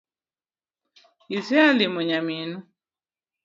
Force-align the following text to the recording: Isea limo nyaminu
Isea 1.37 1.67
limo 1.77 1.99
nyaminu 2.09 2.57